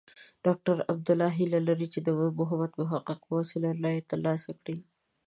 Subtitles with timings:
[0.45, 2.07] ډاکټر عبدالله هیله لري چې د
[2.39, 4.77] محمد محقق په وسیله رایې ترلاسه کړي.